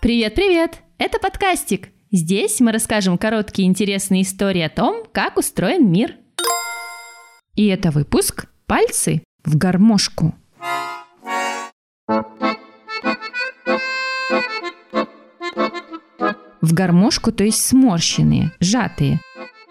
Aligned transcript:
Привет-привет! 0.00 0.82
Это 0.98 1.18
подкастик. 1.18 1.88
Здесь 2.12 2.60
мы 2.60 2.70
расскажем 2.70 3.18
короткие 3.18 3.66
интересные 3.66 4.22
истории 4.22 4.62
о 4.62 4.70
том, 4.70 5.02
как 5.12 5.36
устроен 5.36 5.90
мир. 5.90 6.14
И 7.56 7.66
это 7.66 7.90
выпуск 7.90 8.46
«Пальцы 8.66 9.24
в 9.44 9.56
гармошку». 9.56 10.36
В 16.60 16.72
гармошку, 16.72 17.32
то 17.32 17.42
есть 17.42 17.66
сморщенные, 17.66 18.52
сжатые. 18.60 19.20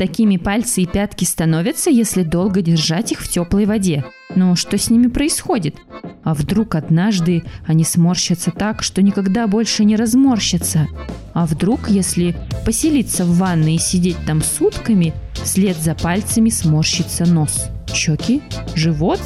Такими 0.00 0.38
пальцы 0.38 0.80
и 0.80 0.86
пятки 0.86 1.26
становятся, 1.26 1.90
если 1.90 2.22
долго 2.22 2.62
держать 2.62 3.12
их 3.12 3.20
в 3.20 3.28
теплой 3.28 3.66
воде. 3.66 4.02
Но 4.34 4.56
что 4.56 4.78
с 4.78 4.88
ними 4.88 5.08
происходит? 5.08 5.76
А 6.24 6.32
вдруг 6.32 6.74
однажды 6.74 7.42
они 7.66 7.84
сморщатся 7.84 8.50
так, 8.50 8.82
что 8.82 9.02
никогда 9.02 9.46
больше 9.46 9.84
не 9.84 9.96
разморщатся? 9.96 10.88
А 11.34 11.44
вдруг, 11.44 11.90
если 11.90 12.34
поселиться 12.64 13.26
в 13.26 13.36
ванной 13.36 13.74
и 13.74 13.78
сидеть 13.78 14.16
там 14.26 14.40
сутками, 14.40 15.12
вслед 15.34 15.76
за 15.76 15.94
пальцами 15.94 16.48
сморщится 16.48 17.26
нос? 17.26 17.68
Щеки? 17.92 18.40
Живот? 18.74 19.20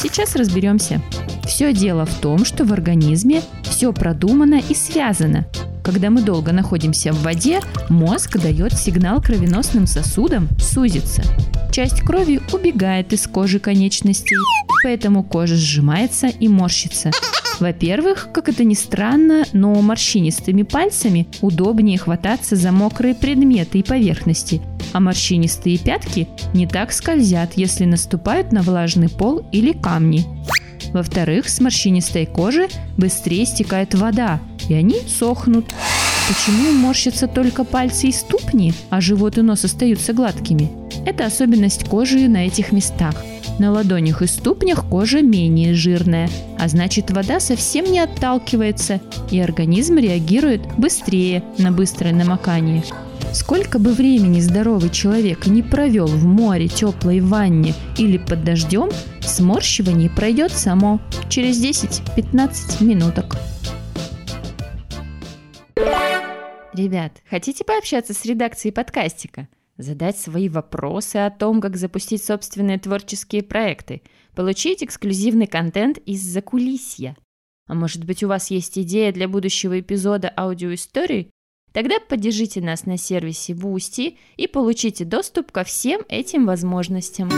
Сейчас 0.00 0.36
разберемся. 0.36 1.02
Все 1.44 1.74
дело 1.74 2.06
в 2.06 2.14
том, 2.14 2.46
что 2.46 2.64
в 2.64 2.72
организме 2.72 3.42
все 3.62 3.92
продумано 3.92 4.58
и 4.70 4.74
связано. 4.74 5.46
Когда 5.88 6.10
мы 6.10 6.20
долго 6.20 6.52
находимся 6.52 7.14
в 7.14 7.22
воде, 7.22 7.62
мозг 7.88 8.36
дает 8.36 8.74
сигнал 8.74 9.22
кровеносным 9.22 9.86
сосудам 9.86 10.46
сузиться. 10.60 11.22
Часть 11.72 12.02
крови 12.02 12.42
убегает 12.52 13.14
из 13.14 13.26
кожи 13.26 13.58
конечностей, 13.58 14.36
поэтому 14.82 15.22
кожа 15.22 15.56
сжимается 15.56 16.26
и 16.26 16.46
морщится. 16.46 17.10
Во-первых, 17.58 18.28
как 18.34 18.50
это 18.50 18.64
ни 18.64 18.74
странно, 18.74 19.44
но 19.54 19.72
морщинистыми 19.80 20.62
пальцами 20.62 21.26
удобнее 21.40 21.96
хвататься 21.96 22.54
за 22.54 22.70
мокрые 22.70 23.14
предметы 23.14 23.78
и 23.78 23.82
поверхности, 23.82 24.60
а 24.92 25.00
морщинистые 25.00 25.78
пятки 25.78 26.28
не 26.52 26.66
так 26.66 26.92
скользят, 26.92 27.52
если 27.56 27.86
наступают 27.86 28.52
на 28.52 28.60
влажный 28.60 29.08
пол 29.08 29.48
или 29.52 29.72
камни. 29.72 30.26
Во-вторых, 30.92 31.48
с 31.48 31.60
морщинистой 31.60 32.26
кожи 32.26 32.68
быстрее 32.98 33.46
стекает 33.46 33.94
вода, 33.94 34.38
и 34.68 34.74
они 34.74 34.96
сохнут. 35.06 35.66
Почему 36.28 36.72
морщатся 36.72 37.26
только 37.26 37.64
пальцы 37.64 38.08
и 38.08 38.12
ступни, 38.12 38.74
а 38.90 39.00
живот 39.00 39.38
и 39.38 39.42
нос 39.42 39.64
остаются 39.64 40.12
гладкими? 40.12 40.70
Это 41.06 41.24
особенность 41.24 41.88
кожи 41.88 42.28
на 42.28 42.46
этих 42.46 42.72
местах. 42.72 43.14
На 43.58 43.72
ладонях 43.72 44.22
и 44.22 44.26
ступнях 44.26 44.84
кожа 44.88 45.20
менее 45.20 45.74
жирная, 45.74 46.30
а 46.58 46.68
значит 46.68 47.10
вода 47.10 47.40
совсем 47.40 47.90
не 47.90 47.98
отталкивается, 47.98 49.00
и 49.30 49.40
организм 49.40 49.96
реагирует 49.96 50.60
быстрее 50.76 51.42
на 51.56 51.72
быстрое 51.72 52.12
намокание. 52.12 52.84
Сколько 53.32 53.78
бы 53.78 53.92
времени 53.92 54.40
здоровый 54.40 54.90
человек 54.90 55.46
не 55.46 55.62
провел 55.62 56.06
в 56.06 56.24
море, 56.24 56.68
теплой 56.68 57.20
ванне 57.20 57.74
или 57.96 58.16
под 58.16 58.44
дождем, 58.44 58.90
сморщивание 59.20 60.08
пройдет 60.08 60.52
само 60.52 61.00
через 61.28 61.60
10-15 61.62 62.84
минуток. 62.84 63.36
Ребят, 66.78 67.22
хотите 67.28 67.64
пообщаться 67.64 68.14
с 68.14 68.24
редакцией 68.24 68.72
подкастика? 68.72 69.48
Задать 69.78 70.16
свои 70.16 70.48
вопросы 70.48 71.16
о 71.16 71.30
том, 71.30 71.60
как 71.60 71.76
запустить 71.76 72.22
собственные 72.22 72.78
творческие 72.78 73.42
проекты? 73.42 74.02
Получить 74.36 74.84
эксклюзивный 74.84 75.48
контент 75.48 75.98
из 75.98 76.22
закулисья? 76.22 77.16
А 77.66 77.74
может 77.74 78.04
быть 78.04 78.22
у 78.22 78.28
вас 78.28 78.52
есть 78.52 78.78
идея 78.78 79.10
для 79.10 79.26
будущего 79.26 79.80
эпизода 79.80 80.28
аудиоистории? 80.28 81.30
Тогда 81.72 81.96
поддержите 81.98 82.60
нас 82.60 82.86
на 82.86 82.96
сервисе 82.96 83.54
Boosty 83.54 84.16
и 84.36 84.46
получите 84.46 85.04
доступ 85.04 85.50
ко 85.50 85.64
всем 85.64 86.02
этим 86.08 86.46
возможностям. 86.46 87.28